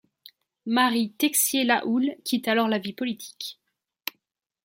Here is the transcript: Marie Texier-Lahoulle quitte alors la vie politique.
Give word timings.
Marie 0.65 1.11
Texier-Lahoulle 1.11 2.15
quitte 2.25 2.47
alors 2.47 2.67
la 2.67 2.79
vie 2.79 2.93
politique. 2.93 3.59